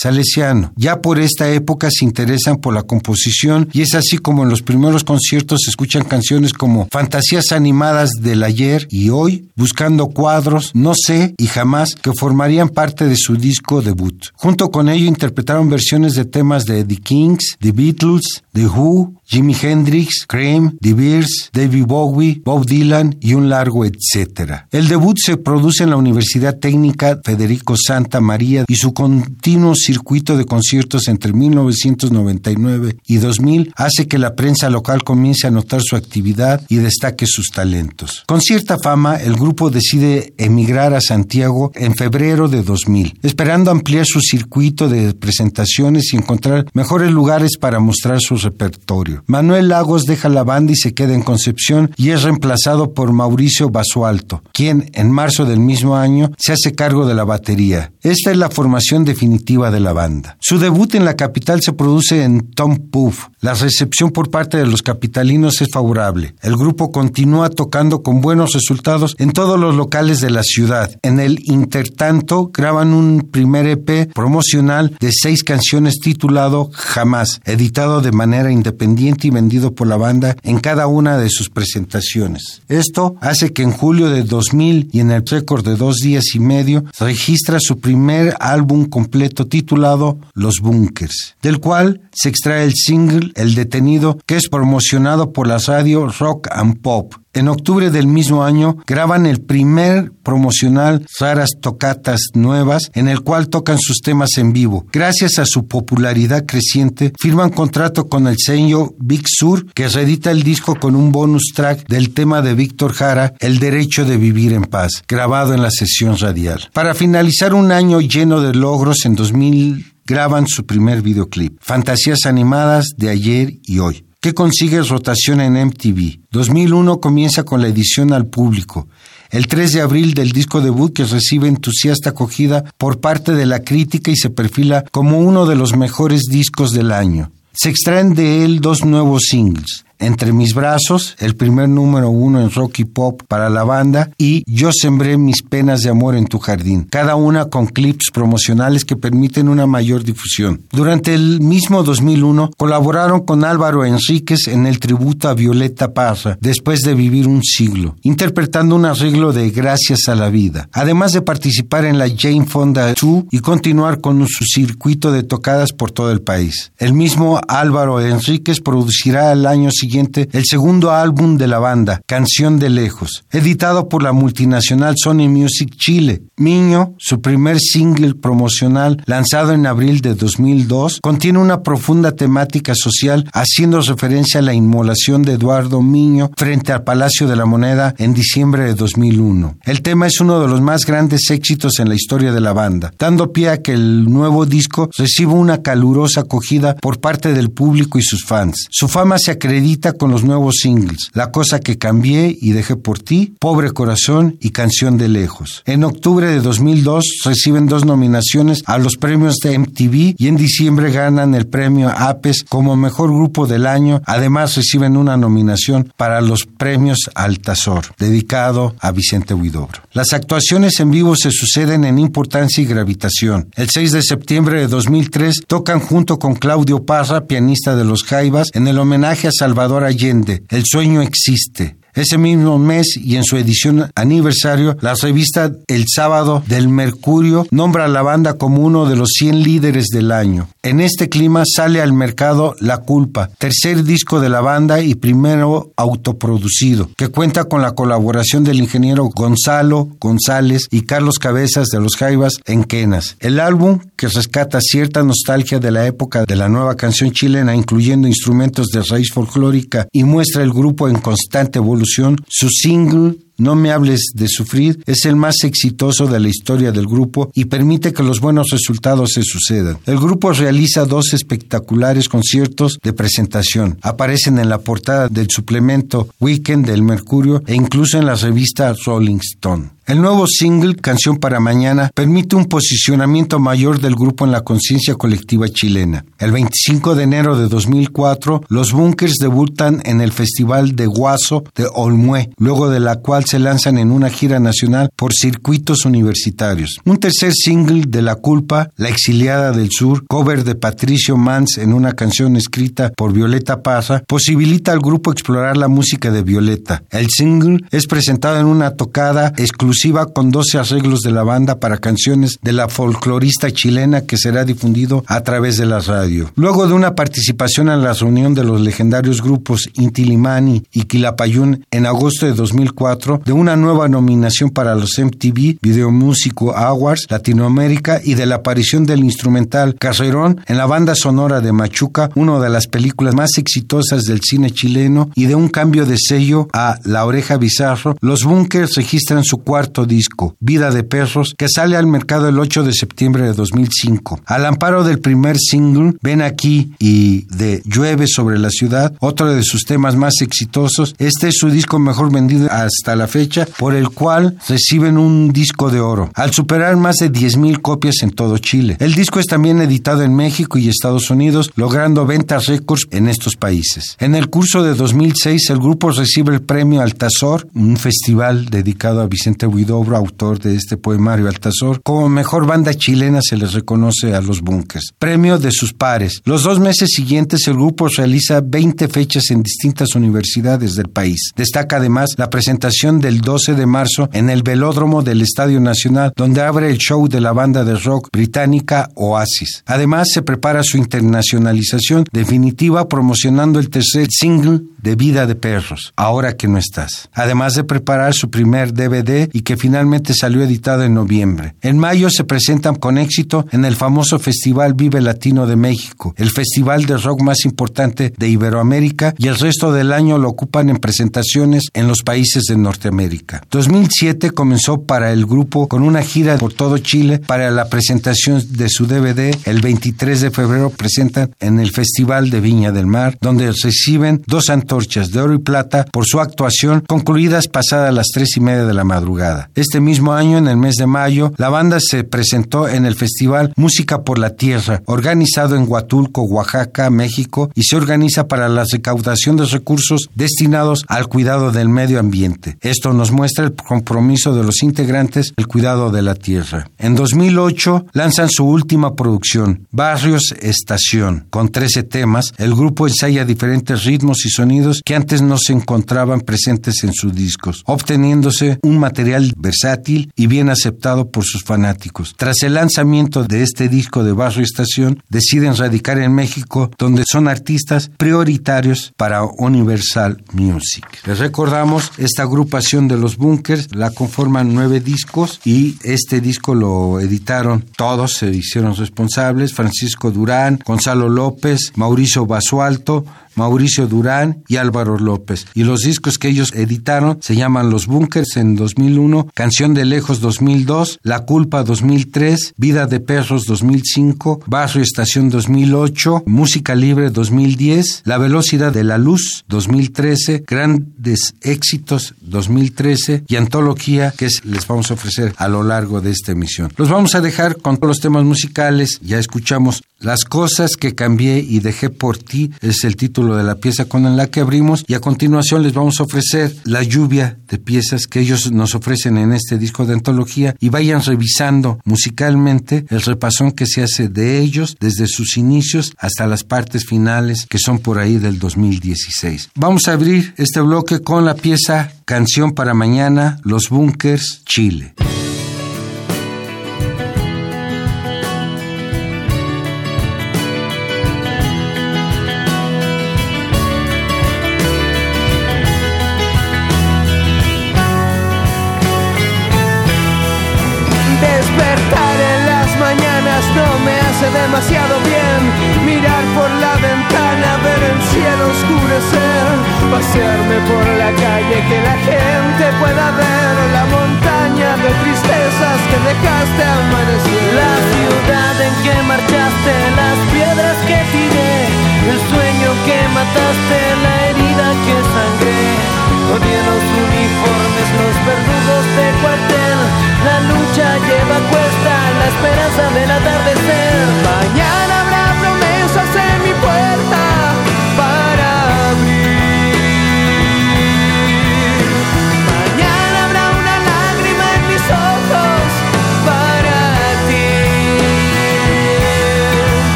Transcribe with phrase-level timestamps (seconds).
[0.77, 4.63] Ya por esta época se interesan por la composición y es así como en los
[4.63, 10.95] primeros conciertos se escuchan canciones como Fantasías animadas del ayer y hoy, Buscando cuadros, No
[10.95, 14.27] sé y jamás, que formarían parte de su disco debut.
[14.35, 19.55] Junto con ello interpretaron versiones de temas de The Kings, The Beatles, The Who, Jimi
[19.55, 24.67] Hendrix, Cream, The Bears, David Bowie, Bob Dylan y un largo etcétera.
[24.73, 30.37] El debut se produce en la Universidad Técnica Federico Santa María y su continuo circuito
[30.37, 35.95] de conciertos entre 1999 y 2000 hace que la prensa local comience a notar su
[35.95, 38.25] actividad y destaque sus talentos.
[38.27, 44.07] Con cierta fama, el grupo decide emigrar a Santiago en febrero de 2000, esperando ampliar
[44.07, 49.20] su circuito de presentaciones y encontrar mejores lugares para mostrar su repertorio.
[49.27, 53.71] Manuel Lagos deja la banda y se queda en Concepción y es reemplazado por Mauricio
[53.71, 57.93] Basualto, quien en marzo del mismo año se hace cargo de la batería.
[58.03, 60.37] Esta es la formación definitiva de la banda.
[60.41, 63.29] Su debut en la capital se produce en Tom Puff.
[63.43, 66.35] La recepción por parte de los capitalinos es favorable.
[66.43, 70.91] El grupo continúa tocando con buenos resultados en todos los locales de la ciudad.
[71.03, 78.13] En el intertanto graban un primer EP promocional de seis canciones titulado Jamás, editado de
[78.13, 82.61] manera independiente y vendido por la banda en cada una de sus presentaciones.
[82.69, 86.41] Esto hace que en julio de 2000 y en el récord de dos días y
[86.41, 93.30] medio registra su primer álbum completo titulado Los Bunkers, del cual se extrae el single
[93.35, 98.43] El Detenido que es promocionado por la radio Rock and Pop en octubre del mismo
[98.43, 104.53] año graban el primer promocional Raras Tocatas Nuevas, en el cual tocan sus temas en
[104.53, 104.87] vivo.
[104.93, 110.43] Gracias a su popularidad creciente, firman contrato con el sello Big Sur, que reedita el
[110.43, 114.65] disco con un bonus track del tema de Víctor Jara, El Derecho de Vivir en
[114.65, 116.69] Paz, grabado en la sesión radial.
[116.73, 122.87] Para finalizar un año lleno de logros, en 2000 graban su primer videoclip, Fantasías Animadas
[122.97, 126.19] de ayer y hoy que consigue rotación en MTV.
[126.31, 128.87] 2001 comienza con la edición al público.
[129.31, 133.61] el 3 de abril del disco debut que recibe entusiasta acogida por parte de la
[133.61, 137.31] crítica y se perfila como uno de los mejores discos del año.
[137.53, 142.51] Se extraen de él dos nuevos singles, entre mis brazos, el primer número uno en
[142.51, 146.39] rock y pop para la banda, y Yo sembré mis penas de amor en tu
[146.39, 150.63] jardín, cada una con clips promocionales que permiten una mayor difusión.
[150.73, 156.81] Durante el mismo 2001 colaboraron con Álvaro Enríquez en el tributo a Violeta Parra, después
[156.83, 161.85] de vivir un siglo, interpretando un arreglo de Gracias a la vida, además de participar
[161.85, 166.23] en la Jane Fonda 2 y continuar con su circuito de tocadas por todo el
[166.23, 166.73] país.
[166.79, 172.61] El mismo Álvaro Enríquez producirá el año siguiente el segundo álbum de la banda, Canción
[172.61, 176.23] de Lejos, editado por la multinacional Sony Music Chile.
[176.37, 183.29] Miño, su primer single promocional lanzado en abril de 2002, contiene una profunda temática social
[183.33, 188.15] haciendo referencia a la inmolación de Eduardo Miño frente al Palacio de la Moneda en
[188.15, 189.57] diciembre de 2001.
[189.65, 192.93] El tema es uno de los más grandes éxitos en la historia de la banda,
[192.97, 197.99] dando pie a que el nuevo disco reciba una calurosa acogida por parte del público
[197.99, 198.69] y sus fans.
[198.71, 202.99] Su fama se acredita con los nuevos singles La cosa que cambié y dejé por
[202.99, 205.63] ti, Pobre corazón y Canción de lejos.
[205.67, 210.91] En octubre de 2002 reciben dos nominaciones a los premios de MTV y en diciembre
[210.91, 214.03] ganan el premio APES como mejor grupo del año.
[214.07, 219.83] Además reciben una nominación para los premios Altazor, dedicado a Vicente Huidobro.
[219.93, 223.51] Las actuaciones en vivo se suceden en importancia y gravitación.
[223.55, 228.49] El 6 de septiembre de 2003 tocan junto con Claudio Parra, pianista de los Jaivas,
[228.55, 230.43] en el homenaje a Salvador Allende.
[230.51, 231.77] El sueño existe.
[231.95, 237.87] Ese mismo mes y en su edición aniversario, la revista El Sábado del Mercurio nombra
[237.87, 240.49] a la banda como uno de los 100 líderes del año.
[240.63, 245.73] En este clima sale al mercado La Culpa, tercer disco de la banda y primero
[245.75, 251.97] autoproducido, que cuenta con la colaboración del ingeniero Gonzalo González y Carlos Cabezas de los
[251.97, 253.17] Jaivas en Quenas.
[253.21, 258.07] El álbum, que rescata cierta nostalgia de la época de la nueva canción chilena, incluyendo
[258.07, 263.73] instrumentos de raíz folclórica y muestra el grupo en constante evolución su single no me
[263.73, 268.03] hables de sufrir es el más exitoso de la historia del grupo y permite que
[268.03, 269.79] los buenos resultados se sucedan.
[269.87, 273.79] El grupo realiza dos espectaculares conciertos de presentación.
[273.83, 279.21] Aparecen en la portada del suplemento Weekend del Mercurio e incluso en la revista Rolling
[279.23, 279.71] Stone.
[279.91, 284.95] El nuevo single, Canción para Mañana, permite un posicionamiento mayor del grupo en la conciencia
[284.95, 286.05] colectiva chilena.
[286.21, 291.67] El 25 de enero de 2004, los Bunkers debutan en el Festival de Guaso de
[291.75, 296.79] Olmué, luego de la cual se lanzan en una gira nacional por circuitos universitarios.
[296.85, 301.73] Un tercer single de La Culpa, La Exiliada del Sur, cover de Patricio Mans en
[301.73, 306.85] una canción escrita por Violeta Paza, posibilita al grupo explorar la música de Violeta.
[306.91, 309.80] El single es presentado en una tocada exclusiva
[310.13, 315.03] con 12 arreglos de la banda para canciones de la folclorista chilena que será difundido
[315.07, 316.31] a través de la radio.
[316.37, 321.65] Luego de una participación en la reunión de los legendarios grupos Inti Limani y Quilapayún
[321.71, 328.03] en agosto de 2004, de una nueva nominación para los MTV Video Músico Awards Latinoamérica
[328.05, 332.51] y de la aparición del instrumental Caserón en la banda sonora de Machuca, una de
[332.51, 337.07] las películas más exitosas del cine chileno, y de un cambio de sello a La
[337.07, 342.29] Oreja Bizarro, los Bunkers registran su cuarto disco, Vida de Perros, que sale al mercado
[342.29, 344.21] el 8 de septiembre de 2005.
[344.27, 349.43] Al amparo del primer single, Ven aquí y de Llueve sobre la ciudad, otro de
[349.43, 353.91] sus temas más exitosos, este es su disco mejor vendido hasta la fecha, por el
[353.91, 358.77] cual reciben un disco de oro, al superar más de 10.000 copias en todo Chile.
[358.81, 363.37] El disco es también editado en México y Estados Unidos, logrando ventas récords en estos
[363.37, 363.97] países.
[363.99, 369.07] En el curso de 2006, el grupo recibe el premio Altazor, un festival dedicado a
[369.07, 371.83] Vicente Huidobro, autor de este poemario Altazor.
[371.83, 374.93] Como mejor banda chilena se les reconoce a los Bunkers.
[374.99, 376.23] Premio de sus pares.
[376.25, 381.33] Los dos meses siguientes el grupo realiza 20 fechas en distintas universidades del país.
[381.37, 386.43] Destaca además la presentación del 12 de marzo en el velódromo del Estadio Nacional, donde
[386.43, 389.63] abre el show de la banda de rock británica Oasis.
[389.67, 396.37] Además se prepara su internacionalización definitiva promocionando el tercer single de Vida de Perros, Ahora
[396.37, 397.09] que no estás.
[397.13, 401.55] Además de preparar su primer DVD y y que finalmente salió editada en noviembre.
[401.63, 406.31] En mayo se presentan con éxito en el famoso Festival Vive Latino de México, el
[406.31, 410.77] festival de rock más importante de Iberoamérica y el resto del año lo ocupan en
[410.77, 413.43] presentaciones en los países de Norteamérica.
[413.51, 418.69] 2007 comenzó para el grupo con una gira por todo Chile para la presentación de
[418.69, 419.35] su DVD.
[419.47, 424.51] El 23 de febrero presentan en el Festival de Viña del Mar, donde reciben dos
[424.51, 428.75] antorchas de oro y plata por su actuación, concluidas pasadas las tres y media de
[428.75, 429.30] la madrugada.
[429.55, 433.53] Este mismo año, en el mes de mayo, la banda se presentó en el Festival
[433.57, 439.37] Música por la Tierra, organizado en Huatulco, Oaxaca, México, y se organiza para la recaudación
[439.37, 442.57] de recursos destinados al cuidado del medio ambiente.
[442.61, 446.69] Esto nos muestra el compromiso de los integrantes del cuidado de la tierra.
[446.79, 452.33] En 2008 lanzan su última producción, Barrios Estación, con 13 temas.
[452.39, 457.15] El grupo ensaya diferentes ritmos y sonidos que antes no se encontraban presentes en sus
[457.15, 462.15] discos, obteniéndose un material versátil y bien aceptado por sus fanáticos.
[462.17, 467.29] Tras el lanzamiento de este disco de Barrio Estación, deciden radicar en México, donde son
[467.29, 470.87] artistas prioritarios para Universal Music.
[471.07, 477.01] Les recordamos, esta agrupación de los Bunkers la conforman nueve discos y este disco lo
[477.01, 484.99] editaron todos, se hicieron responsables, Francisco Durán, Gonzalo López, Mauricio Basualto, Mauricio Durán y Álvaro
[484.99, 485.47] López.
[485.55, 490.21] Y los discos que ellos editaron se llaman Los Bunkers en 2001, Canción de Lejos
[490.21, 498.19] 2002, La Culpa 2003, Vida de Perros 2005, Barrio Estación 2008, Música Libre 2010, La
[498.19, 505.35] Velocidad de la Luz 2013, Grandes Éxitos 2013 y Antología que les vamos a ofrecer
[505.37, 506.73] a lo largo de esta emisión.
[506.77, 511.61] Los vamos a dejar con los temas musicales, ya escuchamos Las cosas que cambié y
[511.61, 515.01] dejé por ti, es el título de la pieza con la que abrimos y a
[515.01, 519.59] continuación les vamos a ofrecer la lluvia de piezas que ellos nos ofrecen en este
[519.59, 525.07] disco de antología y vayan revisando musicalmente el repasón que se hace de ellos desde
[525.07, 529.51] sus inicios hasta las partes finales que son por ahí del 2016.
[529.55, 534.95] Vamos a abrir este bloque con la pieza Canción para Mañana, Los Bunkers, Chile.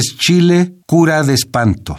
[0.00, 1.98] Chile, cura de espanto.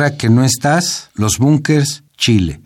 [0.00, 2.62] Ahora que no estás, los bunkers, Chile.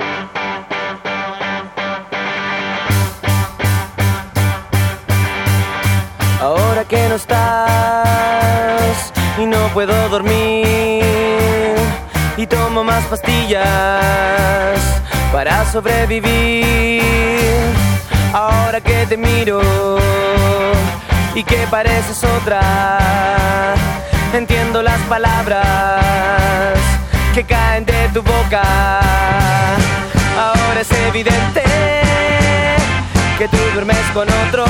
[6.40, 11.74] Ahora que no estás y no puedo dormir
[12.36, 13.64] y tomo más pastillas
[15.32, 17.02] para sobrevivir.
[18.32, 19.60] Ahora que te miro
[21.34, 23.74] y que pareces otra,
[24.32, 26.94] entiendo las palabras
[27.34, 28.62] que caen de tu boca.
[30.38, 31.64] Ahora es evidente
[33.36, 34.64] que tú duermes con otro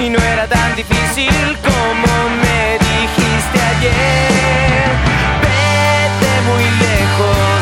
[0.00, 4.88] y no era tan difícil como me dijiste ayer.
[5.46, 7.60] Vete muy lejos,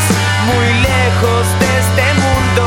[0.51, 2.65] muy lejos de este mundo,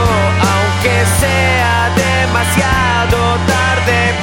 [0.54, 4.14] aunque sea demasiado tarde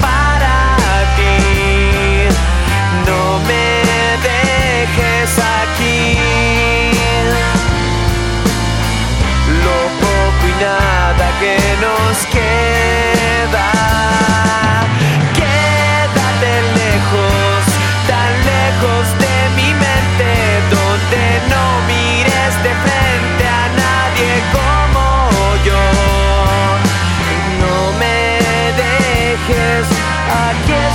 [30.28, 30.85] again.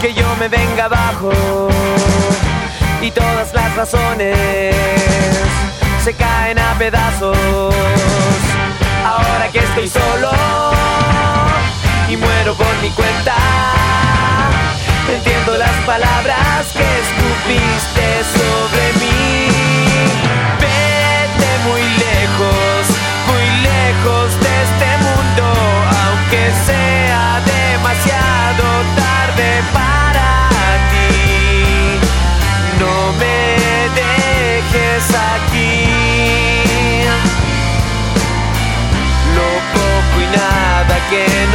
[0.00, 1.32] Que yo me venga abajo
[3.02, 4.74] y todas las razones
[6.04, 7.36] se caen a pedazos.
[9.04, 10.30] Ahora que estoy solo
[12.08, 13.34] y muero por mi cuenta
[15.08, 19.03] Entiendo las palabras que escupiste sobre mí.
[41.14, 41.53] again.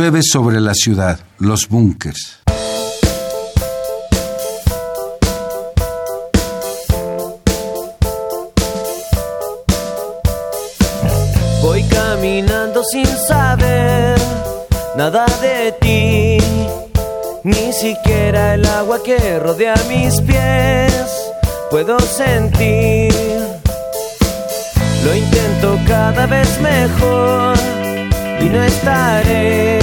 [0.00, 2.40] Llueve sobre la ciudad, los búnkers.
[11.60, 14.18] Voy caminando sin saber
[14.96, 16.38] nada de ti,
[17.44, 21.10] ni siquiera el agua que rodea mis pies
[21.70, 23.12] puedo sentir.
[25.04, 27.89] Lo intento cada vez mejor
[28.40, 29.78] y no estaré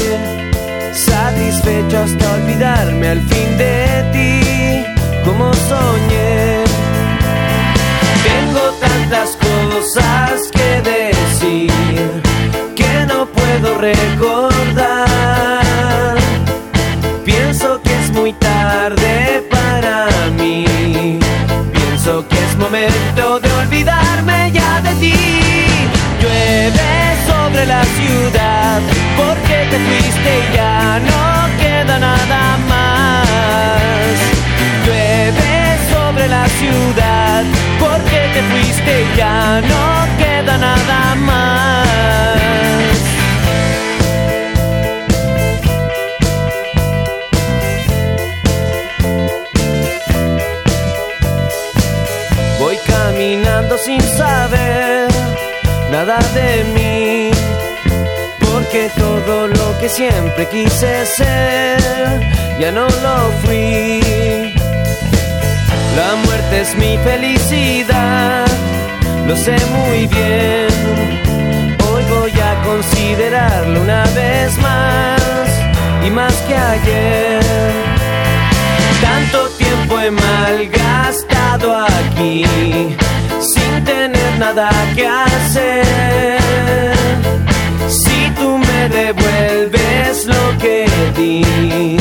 [0.94, 4.86] satisfecho hasta olvidarme al fin de ti,
[5.24, 6.64] como soñé.
[8.28, 11.72] Tengo tantas cosas que decir
[12.76, 15.18] que no puedo recordar.
[17.24, 21.20] Pienso que es muy tarde para mí.
[21.72, 25.14] Pienso que es momento de olvidarme ya de ti.
[26.22, 26.92] Llueve
[27.28, 28.37] sobre la ciudad
[29.70, 32.97] te fuiste y ya no queda nada más.
[59.88, 61.78] Que siempre quise ser
[62.60, 64.02] ya no lo fui.
[65.96, 68.46] La muerte es mi felicidad,
[69.28, 71.78] lo sé muy bien.
[71.88, 75.48] Hoy voy a considerarlo una vez más
[76.06, 77.42] y más que ayer.
[79.02, 82.46] Tanto tiempo he malgastado aquí
[83.54, 85.88] sin tener nada que hacer.
[88.90, 90.86] Devuelves lo que
[91.16, 91.98] di,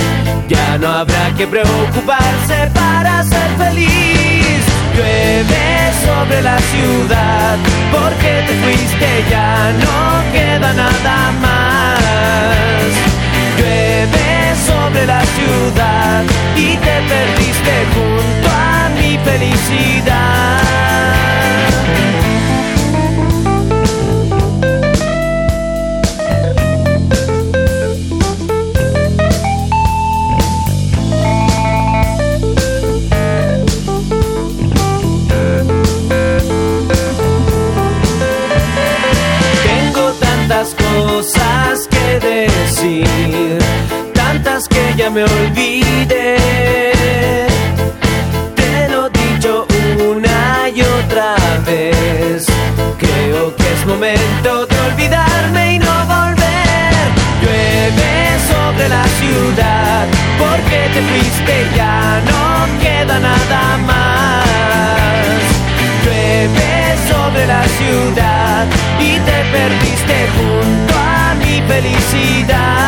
[0.49, 4.61] ya no habrá que preocuparse para ser feliz.
[4.95, 7.57] Llueve sobre la ciudad
[7.93, 11.99] porque te fuiste, ya no queda nada más.
[13.59, 16.23] Llueve sobre la ciudad
[16.57, 20.27] y te perdiste junto a mi felicidad.
[40.97, 43.59] Cosas que decir,
[44.15, 46.96] tantas que ya me olvidé.
[71.77, 72.86] Felicidad.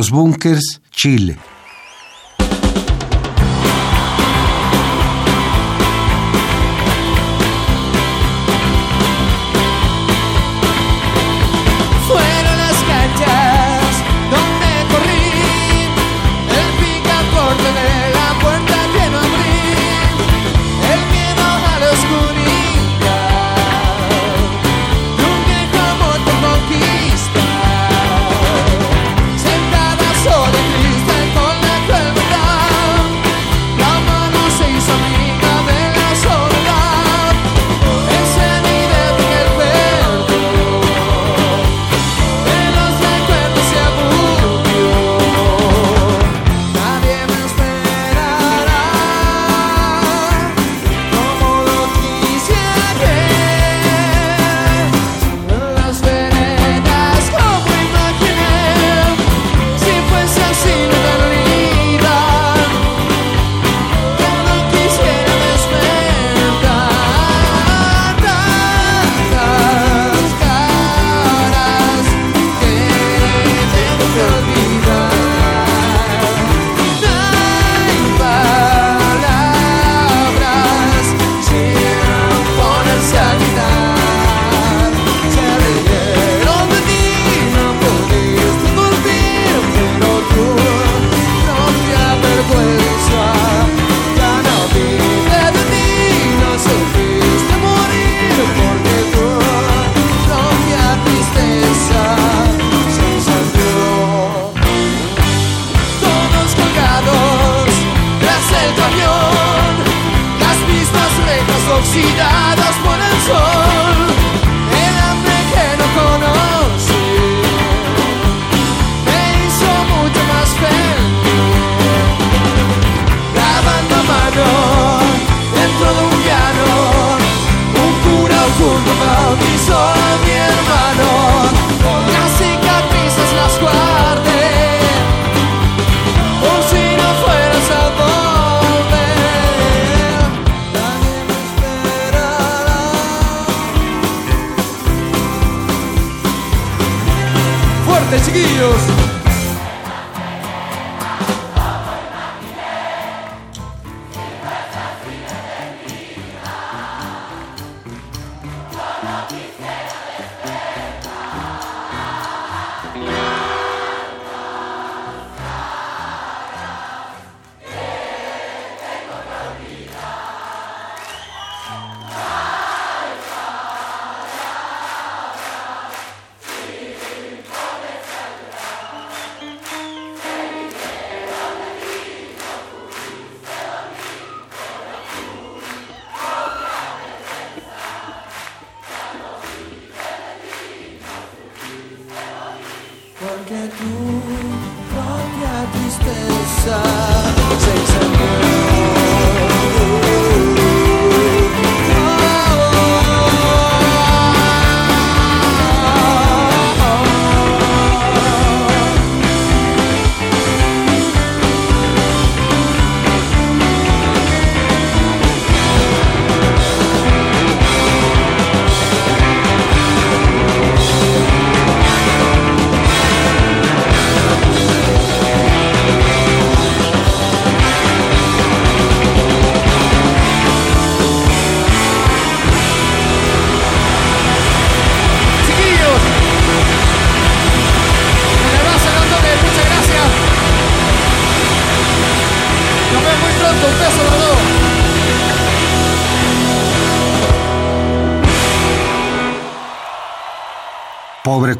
[0.00, 1.36] Los Bunkers, Chile.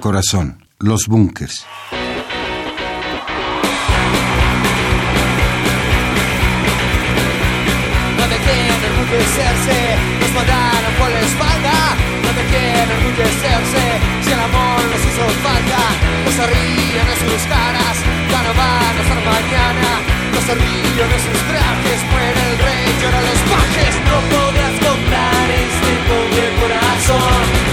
[0.01, 1.66] corazón, los búnkers.
[10.20, 11.76] nos mandaron por la espalda.
[12.24, 13.84] No te quieren enriquecerse,
[14.24, 15.80] si el amor les hizo falta.
[16.24, 17.96] No se ríen de sus caras,
[18.30, 19.88] ya no van a estar mañana.
[20.32, 23.92] No se ríen de sus trajes, muere el rey, llora los pajes.
[24.11, 27.69] No podrás comprar este pobre corazón.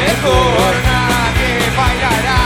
[0.00, 2.42] mejor, nadie bailará,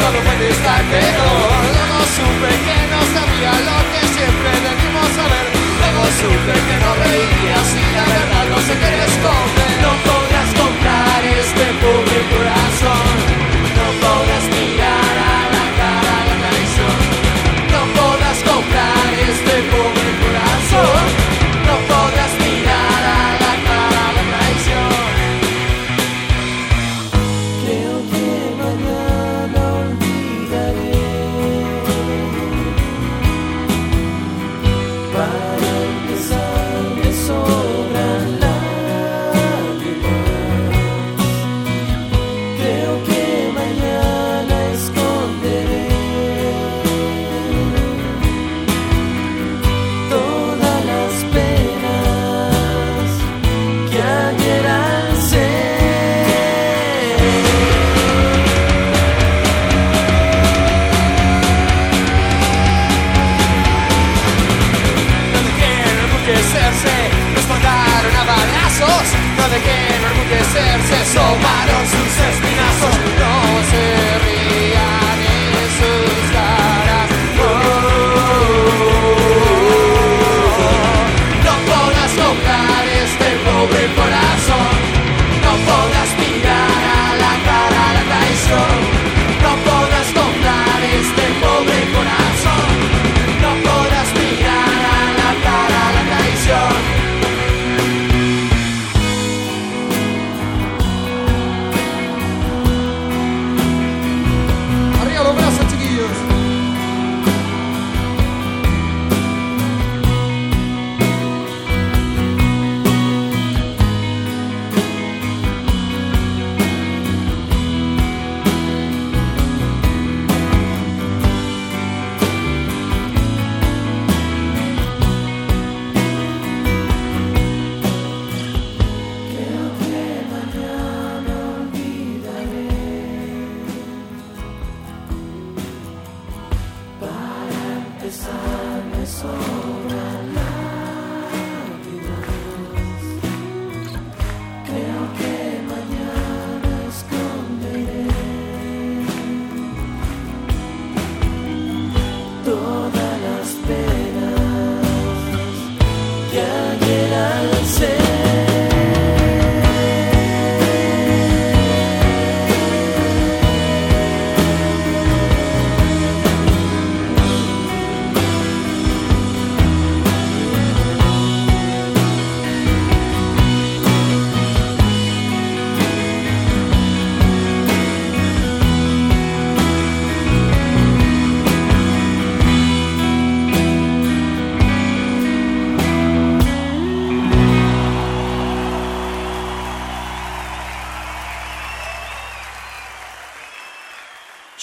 [0.00, 1.60] todo puede estar peor.
[1.76, 5.46] Luego supe que no sabía lo que siempre debimos saber,
[5.80, 8.97] luego supe que no reías y la verdad no se quería.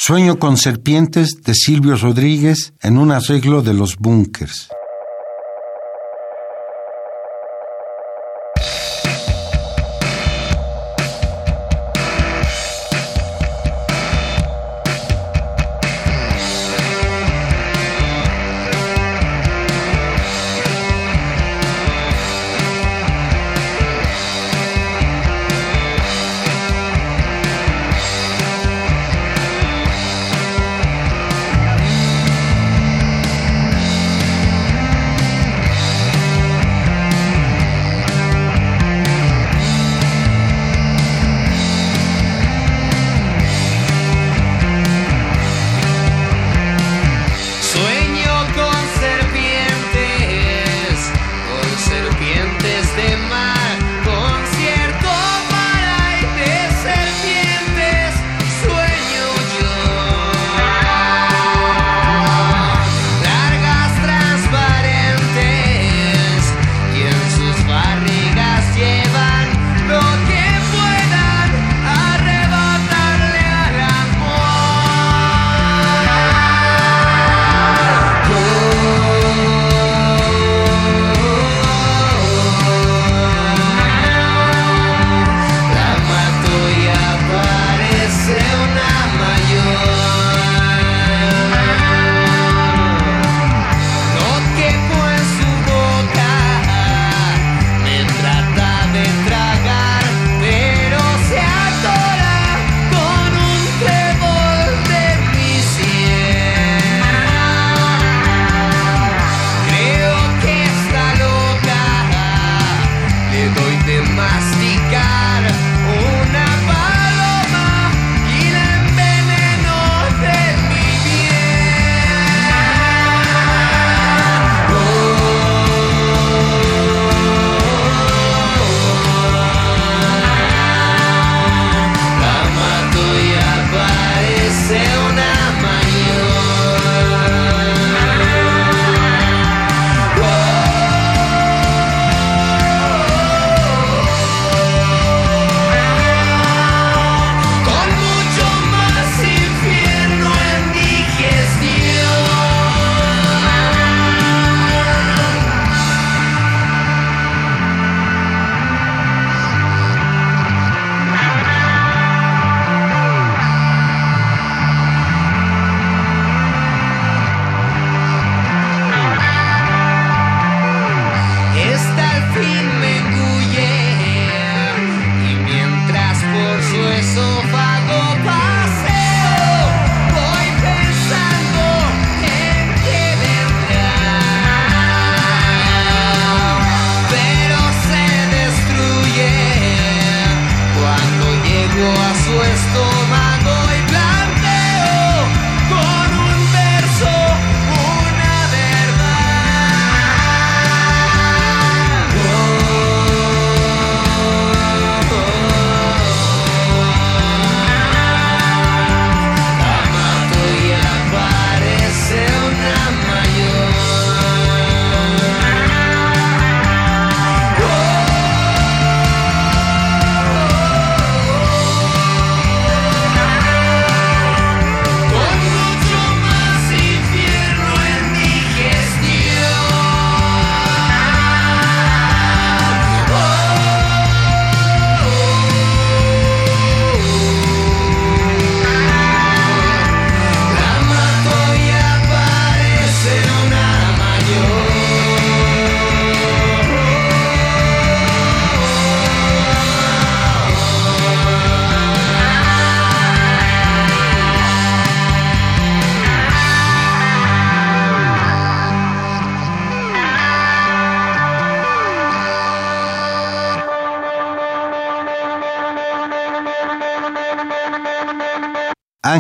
[0.08, 4.70] Sueño con serpientes de Silvio Rodríguez en un arreglo de los bunkers.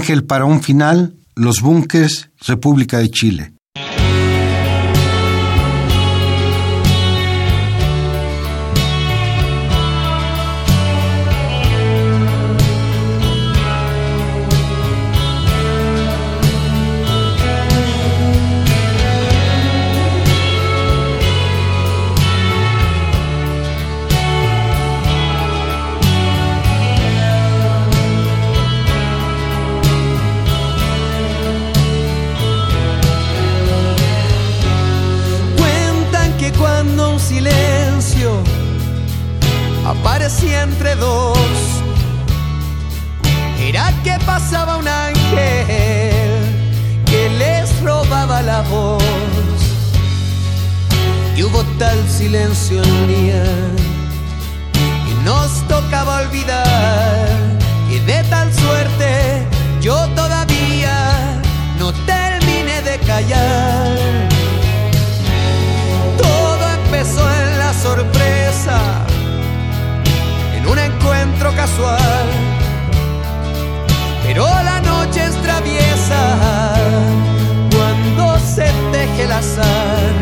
[0.05, 3.54] Ángel para un final, Los Bunkers, República de Chile.
[40.35, 41.37] así entre dos.
[43.59, 46.29] Era que pasaba un ángel
[47.05, 49.03] que les robaba la voz.
[51.37, 53.43] Y hubo tal silencio en día
[55.09, 57.27] y nos tocaba olvidar
[57.89, 59.45] que de tal suerte
[59.81, 61.41] yo todavía
[61.79, 64.34] no terminé de callar.
[71.39, 72.27] Casual,
[74.23, 76.73] pero la noche es traviesa
[77.71, 80.13] cuando se teje el azar.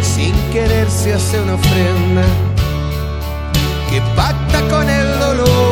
[0.00, 2.22] Sin querer se hace una ofrenda
[3.90, 5.71] que pacta con el dolor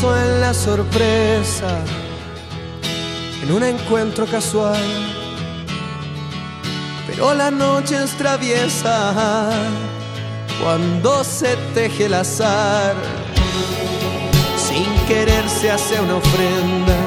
[0.00, 1.78] En la sorpresa,
[3.42, 4.82] en un encuentro casual.
[7.06, 9.50] Pero la noche es traviesa
[10.60, 12.96] cuando se teje el azar.
[14.56, 17.01] Sin querer se hace una ofrenda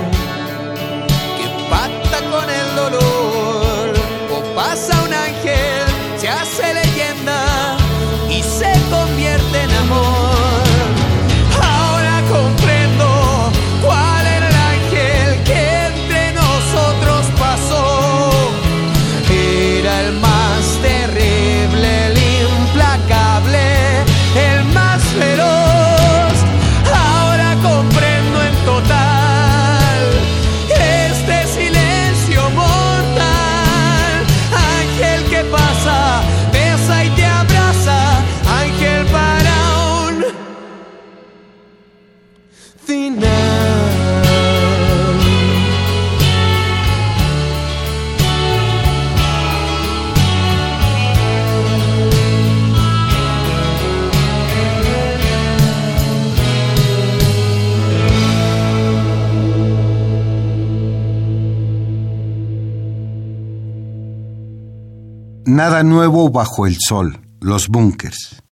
[65.56, 68.44] Nada nuevo bajo el sol, los búnkers.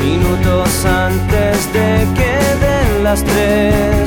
[0.00, 3.97] Minutos antes de que den las tres.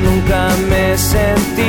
[0.00, 1.59] Nunca me sentí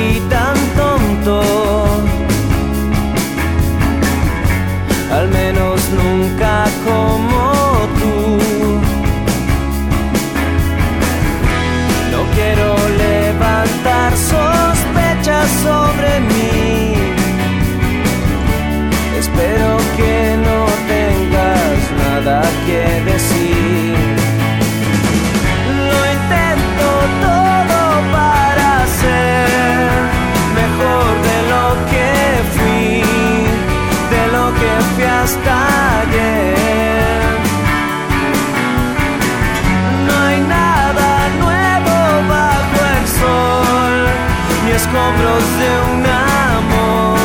[44.91, 47.15] escombros de un amor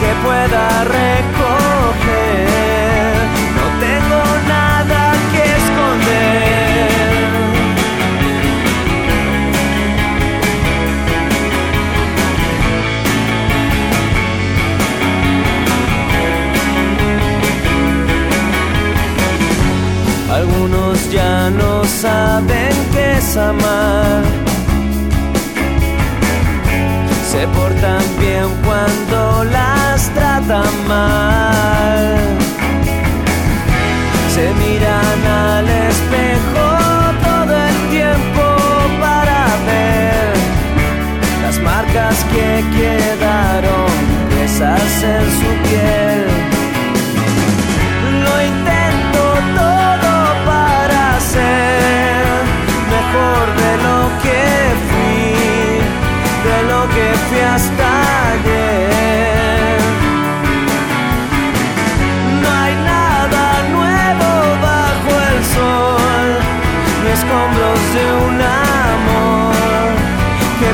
[0.00, 2.38] que pueda recoger.
[3.56, 5.02] No tengo nada
[5.32, 6.90] que esconder.
[20.30, 24.47] Algunos ya no saben qué es amar
[27.32, 32.16] se portan bien cuando las tratan mal.
[34.34, 36.66] Se miran al espejo
[37.28, 38.44] todo el tiempo
[39.00, 40.32] para ver
[41.42, 43.90] las marcas que quedaron
[44.30, 46.27] presas en su piel.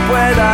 [0.08, 0.53] pueda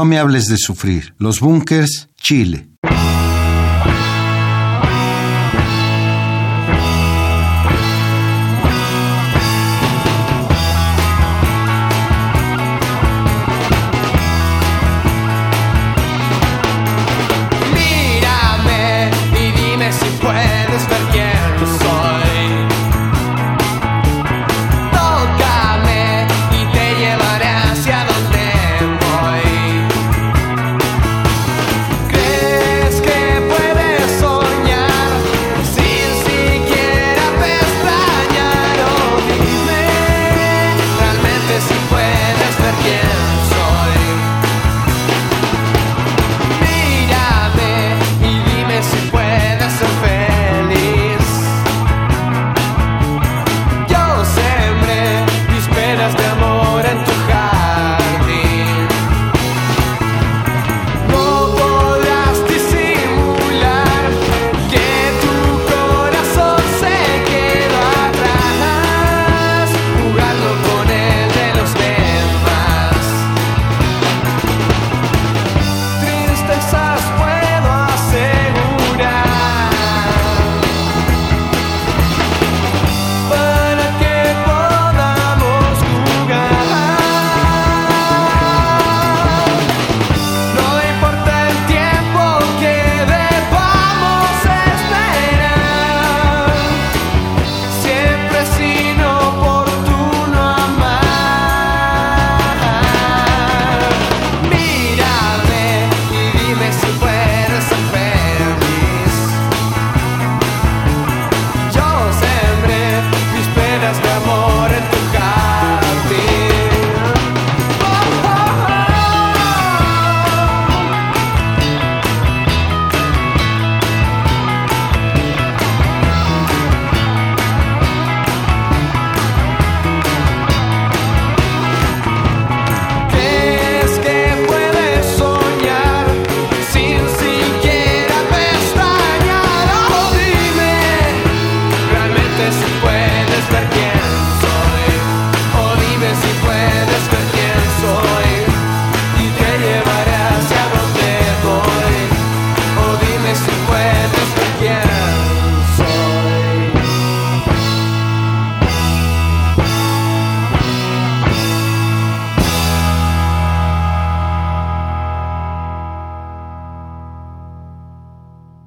[0.00, 1.14] No me hables de sufrir.
[1.18, 2.69] Los búnkers, Chile.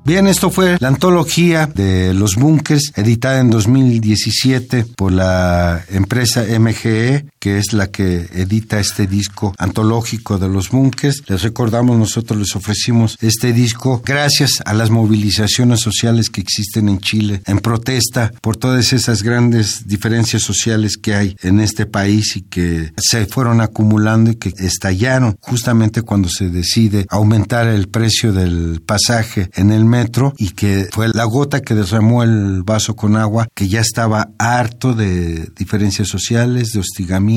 [0.05, 7.25] Bien, esto fue la antología de los bunkers, editada en 2017 por la empresa MGE,
[7.43, 11.23] que es la que edita este disco antológico de los bunkers.
[11.27, 16.99] Les recordamos, nosotros les ofrecimos este disco gracias a las movilizaciones sociales que existen en
[16.99, 22.43] Chile, en protesta por todas esas grandes diferencias sociales que hay en este país y
[22.43, 28.81] que se fueron acumulando y que estallaron justamente cuando se decide aumentar el precio del
[28.85, 33.49] pasaje en el metro y que fue la gota que derramó el vaso con agua,
[33.53, 37.32] que ya estaba harto de diferencias sociales, de hostigamiento,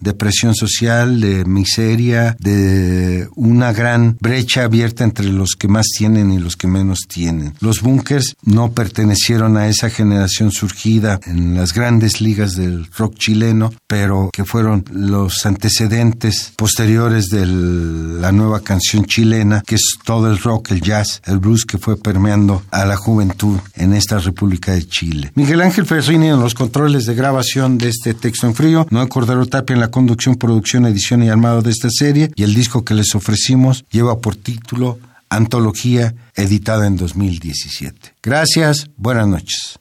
[0.00, 6.30] de presión social, de miseria, de una gran brecha abierta entre los que más tienen
[6.30, 7.54] y los que menos tienen.
[7.60, 13.72] Los bunkers no pertenecieron a esa generación surgida en las grandes ligas del rock chileno,
[13.86, 20.38] pero que fueron los antecedentes posteriores de la nueva canción chilena, que es todo el
[20.38, 24.86] rock, el jazz, el blues que fue permeando a la juventud en esta República de
[24.86, 25.32] Chile.
[25.34, 29.46] Miguel Ángel Ferrini en los controles de grabación de este texto en frío, Noé Cordero
[29.46, 32.94] Tapia en la conducción, producción, edición y armado de esta serie y el disco que
[32.94, 38.16] les ofrecimos lleva por título Antología, editada en 2017.
[38.24, 39.78] Gracias, buenas noches.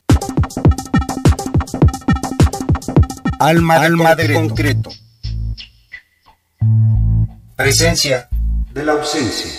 [3.39, 4.91] Alma, de, Alma concreto.
[7.55, 8.29] Presencia
[8.71, 9.49] de la ausencia.